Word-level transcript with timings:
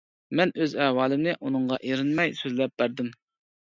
مەن 0.39 0.53
ئۆز 0.61 0.73
ئەھۋالىمنى 0.85 1.37
ئۇنىڭغا 1.37 1.81
ئېرىنمەي 1.91 2.39
سۆزلەپ 2.43 2.79
بەردىم. 2.85 3.19